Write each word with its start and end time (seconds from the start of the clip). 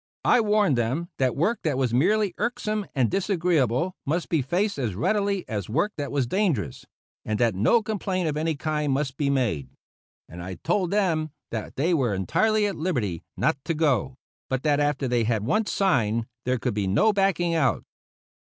I 0.25 0.41
warned 0.41 0.79
them 0.79 1.09
that 1.19 1.35
work 1.35 1.59
that 1.61 1.77
was 1.77 1.93
merely 1.93 2.33
irksome 2.39 2.87
and 2.95 3.11
disagreeable 3.11 3.95
must 4.03 4.29
be 4.29 4.41
faced 4.41 4.79
as 4.79 4.95
readily 4.95 5.47
as 5.47 5.69
work 5.69 5.93
that 5.97 6.11
was 6.11 6.25
dangerous, 6.25 6.87
and 7.23 7.37
that 7.37 7.53
no 7.53 7.83
complaint 7.83 8.27
of 8.27 8.35
any 8.35 8.55
kind 8.55 8.93
must 8.93 9.15
be 9.15 9.29
made; 9.29 9.69
and 10.27 10.41
I 10.41 10.55
told 10.55 10.89
them 10.89 11.29
that 11.51 11.75
they 11.75 11.93
were 11.93 12.15
entirely 12.15 12.65
at 12.65 12.77
liberty 12.77 13.21
not 13.37 13.59
to 13.65 13.75
go, 13.75 14.15
but 14.49 14.63
that 14.63 14.79
after 14.79 15.07
they 15.07 15.23
had 15.25 15.45
once 15.45 15.71
signed 15.71 16.25
there 16.45 16.57
could 16.57 16.73
then 16.73 16.81
be 16.81 16.87
no 16.87 17.13
backing 17.13 17.53
out. 17.53 17.85